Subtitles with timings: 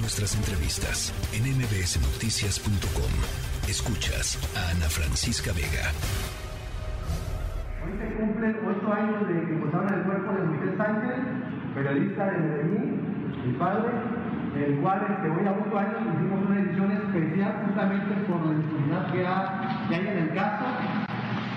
[0.00, 3.10] Nuestras entrevistas en mbsnoticias.com.
[3.66, 5.90] Escuchas a Ana Francisca Vega.
[7.82, 11.18] Hoy se cumplen ocho años de que encontraron el cuerpo de Moisés Sánchez,
[11.74, 12.88] periodista de Medellín,
[13.42, 13.90] mi padre,
[14.54, 19.02] el cual este, hoy a ocho años hicimos una edición especial justamente por la impunidad
[19.10, 20.64] que, hay en el caso.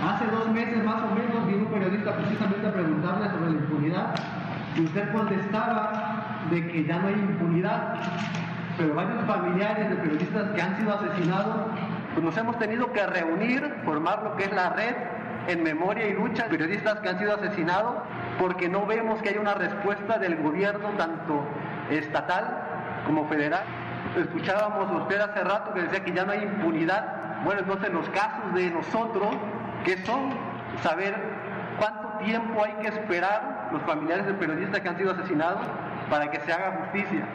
[0.02, 4.16] Hace dos meses más o menos vino un periodista precisamente a preguntarle sobre la impunidad
[4.76, 6.11] y usted contestaba
[6.50, 7.96] de que ya no hay impunidad,
[8.78, 11.68] pero varios familiares de periodistas que han sido asesinados,
[12.14, 14.96] pues nos hemos tenido que reunir, formar lo que es la red
[15.48, 17.96] en memoria y lucha de periodistas que han sido asesinados,
[18.40, 21.44] porque no vemos que haya una respuesta del gobierno, tanto
[21.90, 22.58] estatal
[23.06, 23.64] como federal.
[24.18, 27.44] Escuchábamos usted hace rato que decía que ya no hay impunidad.
[27.44, 29.30] Bueno, entonces los casos de nosotros,
[29.84, 30.32] que son
[30.84, 31.16] saber
[31.80, 35.62] cuánto tiempo hay que esperar los familiares de periodistas que han sido asesinados
[36.12, 37.26] para que se haga justicia.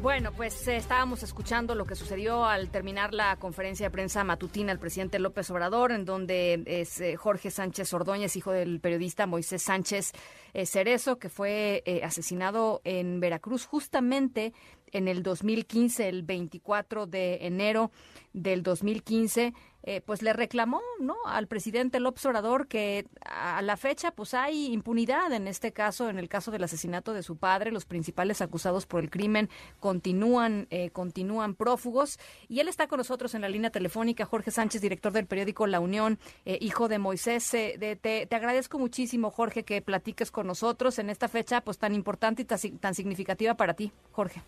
[0.00, 4.68] Bueno, pues eh, estábamos escuchando lo que sucedió al terminar la conferencia de prensa matutina
[4.68, 9.60] del presidente López Obrador, en donde es eh, Jorge Sánchez Ordóñez, hijo del periodista Moisés
[9.60, 10.12] Sánchez
[10.54, 14.52] eh, Cerezo, que fue asesinado en Veracruz justamente
[14.92, 17.90] en el 2015, el 24 de enero
[18.32, 21.16] del 2015, eh, pues le reclamó ¿no?
[21.24, 26.18] al presidente López Obrador que a la fecha pues hay impunidad en este caso, en
[26.18, 29.48] el caso del asesinato de su padre, los principales acusados por el crimen
[29.80, 32.18] continúan, eh, continúan prófugos
[32.48, 35.80] y él está con nosotros en la línea telefónica, Jorge Sánchez, director del periódico La
[35.80, 37.48] Unión, eh, hijo de Moisés.
[37.50, 42.42] te, te, agradezco muchísimo, Jorge, que platiques con nosotros en esta fecha pues tan importante
[42.42, 44.42] y tan, tan significativa para ti, Jorge.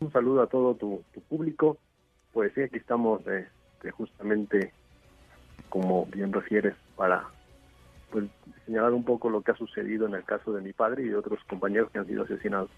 [0.00, 1.78] Un saludo a todo tu, público.
[2.34, 3.46] Pues sí, aquí estamos eh,
[3.92, 4.72] justamente,
[5.70, 7.28] como bien refieres, para
[8.10, 8.24] pues
[8.66, 11.16] señalar un poco lo que ha sucedido en el caso de mi padre y de
[11.16, 12.70] otros compañeros que han sido asesinados.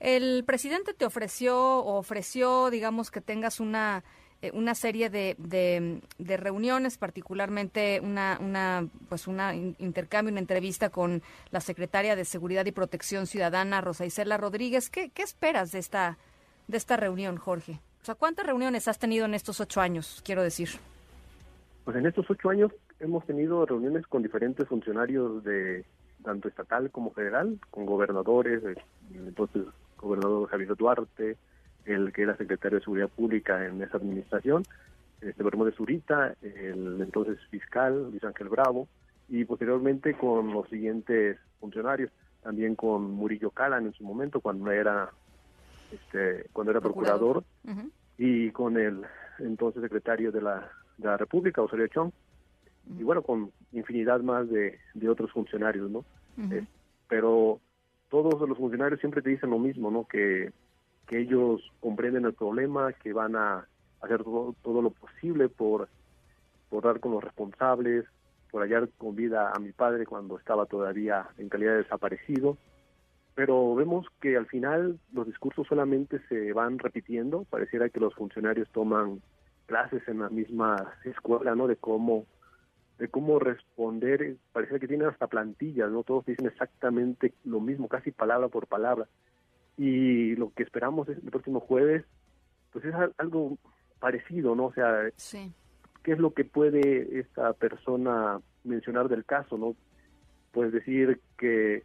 [0.00, 4.02] El presidente te ofreció ofreció, digamos, que tengas una
[4.42, 11.22] eh, una serie de, de, reuniones, particularmente una, una pues una intercambio, una entrevista con
[11.52, 14.90] la secretaria de Seguridad y Protección Ciudadana, Rosa Isela Rodríguez.
[14.90, 16.18] ¿Qué, ¿Qué, esperas de esta,
[16.66, 17.80] de esta reunión, Jorge?
[18.02, 20.70] O ¿cuántas reuniones has tenido en estos ocho años, quiero decir?
[21.84, 25.84] Pues en estos ocho años hemos tenido reuniones con diferentes funcionarios de
[26.24, 28.60] tanto estatal como federal, con gobernadores,
[29.14, 29.66] entonces
[29.98, 31.36] gobernador Javier Duarte,
[31.84, 34.64] el que era secretario de Seguridad Pública en esa administración,
[35.20, 38.88] este de Zurita, el entonces fiscal Luis Ángel Bravo,
[39.28, 42.10] y posteriormente con los siguientes funcionarios,
[42.42, 45.08] también con Murillo Calan en su momento, cuando era
[45.92, 47.44] este, cuando era procurador,
[48.18, 49.02] y con el
[49.38, 52.10] entonces secretario de la, de la República, Osorio Chong,
[52.98, 56.04] y bueno, con infinidad más de, de otros funcionarios, ¿no?
[56.50, 56.64] Eh,
[57.08, 57.60] pero
[58.08, 60.04] todos los funcionarios siempre te dicen lo mismo, ¿no?
[60.06, 60.52] Que
[61.06, 63.66] que ellos comprenden el problema, que van a
[64.00, 65.88] hacer todo, lo posible por,
[66.70, 68.04] por dar con los responsables,
[68.50, 72.56] por hallar con vida a mi padre cuando estaba todavía en calidad de desaparecido.
[73.34, 78.68] Pero vemos que al final los discursos solamente se van repitiendo, pareciera que los funcionarios
[78.70, 79.22] toman
[79.66, 81.66] clases en la misma escuela, ¿no?
[81.66, 82.26] De cómo
[82.98, 86.04] de cómo responder, pareciera que tienen hasta plantillas, ¿no?
[86.04, 89.08] Todos dicen exactamente lo mismo, casi palabra por palabra.
[89.76, 92.04] Y lo que esperamos el próximo jueves
[92.72, 93.58] pues es algo
[94.00, 95.10] parecido no o sea
[96.02, 99.76] qué es lo que puede esta persona mencionar del caso no
[100.50, 101.84] pues decir que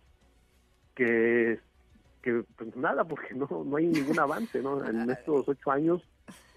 [0.97, 1.59] que
[2.21, 6.01] que pues nada porque no no hay ningún avance no en estos ocho años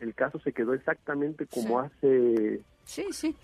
[0.00, 3.36] el caso se quedó exactamente como hace sí sí.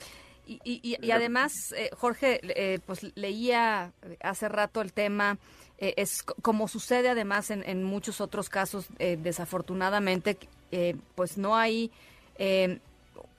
[0.49, 5.41] Y, y, y, además, eh, Jorge, eh, pues leía hace rato el tema
[5.79, 10.39] eh, es como sucede además en, muchos otros casos, eh, desafortunadamente,
[10.73, 11.91] eh, pues no hay,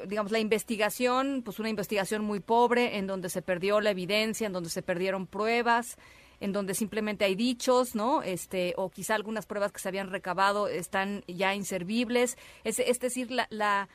[0.05, 4.53] digamos, la investigación, pues una investigación muy pobre, en donde se perdió la evidencia, en
[4.53, 5.97] donde se perdieron pruebas,
[6.39, 8.21] en donde simplemente hay dichos, ¿no?
[8.21, 12.37] Este, o quizá algunas pruebas que se habían recabado están ya inservibles.
[12.63, 13.89] Es, es decir, la, la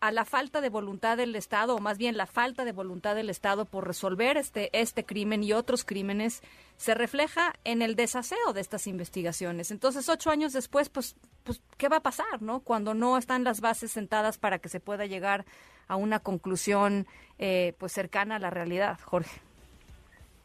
[0.00, 3.30] a, la falta de voluntad del Estado, o más bien la falta de voluntad del
[3.30, 6.42] Estado por resolver este, este crimen y otros crímenes,
[6.76, 9.70] se refleja en el desaseo de estas investigaciones.
[9.70, 12.60] Entonces, ocho años después, pues, pues ¿qué va a pasar, no?
[12.60, 15.44] Cuando no están las bases sentadas para que se pueda llegar
[15.88, 17.06] a una conclusión,
[17.38, 19.40] eh, pues, cercana a la realidad, Jorge.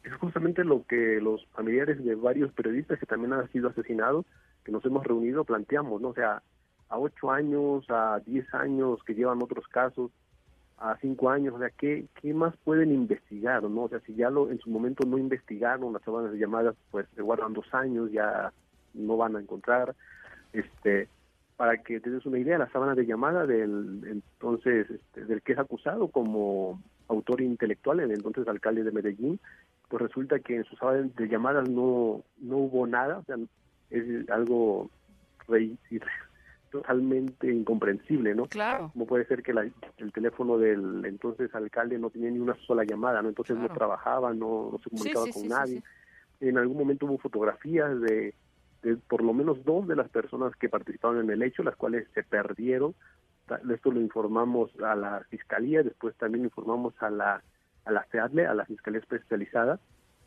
[0.02, 4.24] Es justamente lo que los familiares de varios periodistas que también han sido asesinados,
[4.64, 6.08] que nos hemos reunido, planteamos, ¿no?
[6.08, 6.42] O sea,
[6.88, 10.10] a ocho años, a diez años que llevan otros casos,
[10.78, 13.82] a cinco años, o sea, ¿qué, qué más pueden investigar, no?
[13.82, 17.06] O sea, si ya lo, en su momento no investigaron las sábanas de llamadas, pues
[17.14, 18.52] se guardan dos años, ya
[18.94, 19.94] no van a encontrar,
[20.54, 21.08] este,
[21.56, 25.52] para que te des una idea, la sábana de llamada del entonces, este, del que
[25.52, 29.38] es acusado como autor intelectual, el entonces alcalde de Medellín,
[29.90, 33.36] pues resulta que en su sábana de llamadas no, no hubo nada, o sea,
[33.90, 34.88] es algo
[35.48, 35.72] re,
[36.70, 38.46] totalmente incomprensible, ¿no?
[38.46, 38.90] Claro.
[38.92, 43.20] ¿Cómo puede ser que el teléfono del entonces alcalde no tenía ni una sola llamada,
[43.20, 43.30] ¿no?
[43.30, 45.82] Entonces no trabajaba, no, se comunicaba con nadie.
[46.38, 48.32] En algún momento hubo fotografías de,
[49.08, 52.22] por lo menos dos de las personas que participaron en el hecho, las cuales se
[52.22, 52.94] perdieron.
[53.68, 57.42] Esto lo informamos a la fiscalía, después también informamos a la
[57.90, 59.80] a la FEADLE, a la Fiscalía Especializada,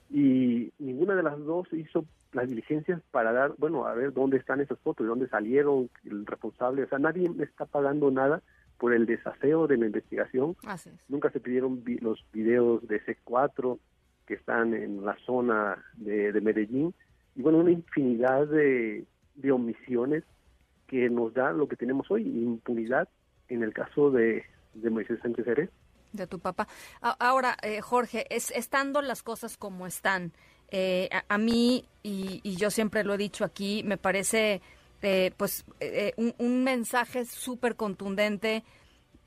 [0.09, 4.61] y ninguna de las dos hizo las diligencias para dar, bueno, a ver dónde están
[4.61, 8.41] esas fotos, de dónde salieron, el responsable, o sea, nadie está pagando nada
[8.77, 10.55] por el desaseo de la investigación.
[11.07, 13.79] Nunca se pidieron los videos de C4
[14.27, 16.93] que están en la zona de, Medellín
[17.35, 19.05] y bueno, una infinidad de,
[19.35, 20.23] de omisiones
[20.87, 23.09] que nos da lo que tenemos hoy, impunidad
[23.47, 24.43] en el caso de,
[24.73, 25.69] de Moisés Sánchez Jerez
[26.13, 26.67] de tu papá.
[27.01, 30.31] Ahora, eh, Jorge, es, estando las cosas como están,
[30.69, 34.61] eh, a, mí, y, yo siempre lo he dicho aquí, me parece
[35.01, 35.65] eh, pues
[36.15, 38.63] un, un, mensaje súper contundente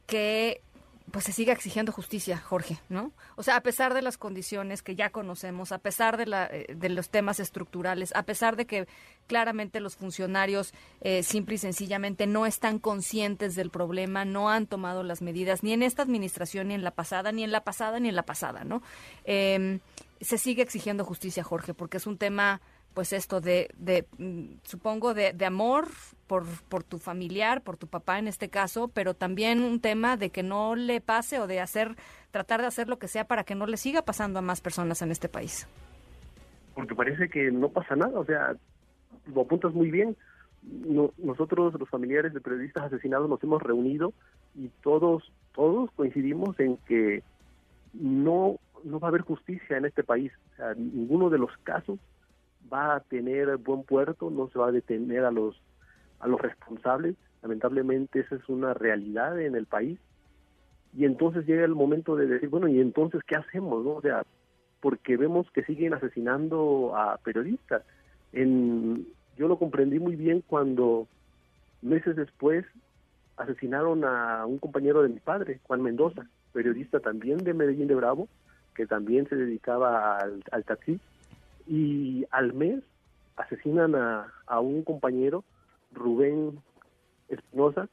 [0.06, 0.62] que
[1.10, 3.12] pues se sigue exigiendo justicia, Jorge, ¿no?
[3.36, 6.66] O sea, a pesar de las condiciones que ya conocemos, a pesar de, la, eh,
[6.74, 8.88] de los temas estructurales, a pesar de que
[9.28, 15.04] claramente los funcionarios eh, simple y sencillamente no están conscientes del problema, no han tomado
[15.04, 18.08] las medidas, ni en esta administración, ni en la pasada, ni en la pasada, ni
[18.08, 18.82] en la pasada, ¿no?
[19.24, 19.80] Em,
[20.20, 22.60] se sigue exigiendo justicia, Jorge, porque es un tema
[22.96, 25.88] pues esto de, de mm, supongo, de, de amor
[26.26, 30.30] por, por tu familiar, por tu papá en este caso, pero también un tema de
[30.30, 31.94] que no le pase o de hacer,
[32.30, 35.02] tratar de hacer lo que sea para que no le siga pasando a más personas
[35.02, 35.68] en este país.
[36.74, 38.56] Porque parece que no pasa nada, o sea,
[39.26, 40.16] lo apuntas muy bien.
[41.18, 44.14] nosotros, los familiares de periodistas asesinados, nos hemos reunido
[44.54, 47.22] y todos, todos coincidimos en que
[47.92, 50.32] no, no va a haber justicia en este país.
[50.54, 51.98] O sea, ninguno de los casos
[52.72, 55.60] va a tener buen puerto, no se va a detener a los
[56.20, 57.16] a los responsables.
[57.42, 59.98] Lamentablemente esa es una realidad en el país.
[60.96, 63.84] Y entonces llega el momento de decir, bueno, ¿y entonces qué hacemos?
[63.84, 63.92] No?
[63.92, 64.24] O sea,
[64.80, 67.82] porque vemos que siguen asesinando a periodistas.
[68.32, 71.06] En, yo lo comprendí muy bien cuando
[71.82, 72.64] meses después
[73.36, 78.28] asesinaron a un compañero de mi padre, Juan Mendoza, periodista también de Medellín de Bravo,
[78.74, 80.98] que también se dedicaba al, al taxi
[81.66, 82.82] y al mes
[83.36, 85.44] asesinan a, a un compañero,
[85.92, 86.60] Rubén
[87.28, 87.88] Espinosa,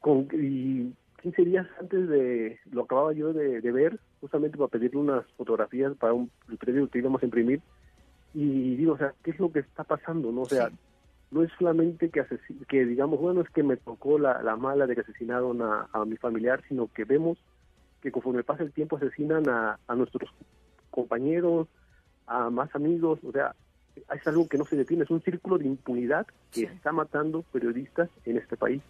[0.00, 0.92] con, y
[1.22, 6.14] 15 días antes de, lo acababa yo de, ver, justamente para pedirle unas fotografías para
[6.14, 7.60] un, el periódico que íbamos a imprimir,
[8.32, 10.32] y digo, o sea, ¿qué es lo que está pasando?
[10.32, 10.70] no O sea,
[11.30, 12.24] no es solamente que,
[12.68, 16.04] que digamos, bueno, es que me tocó la, la mala de que asesinaron a, a,
[16.04, 17.38] mi familiar, sino que vemos
[18.00, 20.30] que conforme pasa el tiempo asesinan a, a nuestros
[20.90, 21.68] compañeros,
[22.30, 23.54] a más amigos, o sea,
[23.96, 28.08] es algo que no se detiene, es un círculo de impunidad que está matando periodistas
[28.24, 28.80] en este país.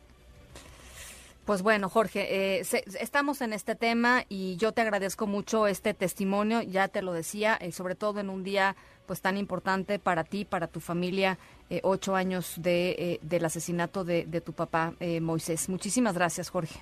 [1.46, 2.62] Pues bueno, Jorge, eh,
[3.00, 7.58] estamos en este tema y yo te agradezco mucho este testimonio, ya te lo decía,
[7.66, 8.76] y sobre todo en un día
[9.06, 11.38] pues tan importante para ti, para tu familia,
[11.70, 15.68] eh, ocho años de, eh, del asesinato de, de tu papá, Moisés.
[15.68, 16.78] Muchísimas gracias, Jorge.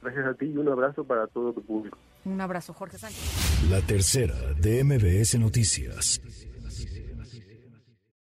[0.00, 1.98] Gracias a ti y un abrazo para todo tu público.
[2.24, 3.20] Un abrazo, Jorge Sánchez.
[3.68, 6.20] La tercera de MBS Noticias.